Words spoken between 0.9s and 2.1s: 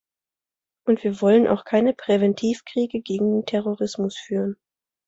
wir wollen auch keine